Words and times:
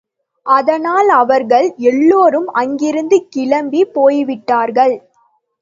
அதனால் 0.45 1.09
அவர்கள் 1.09 1.67
எல்லோரும் 1.83 2.47
அங்கிருந்து 2.53 3.27
கிளம்பிப் 3.35 3.93
போய்விட்டார்கள். 3.93 4.95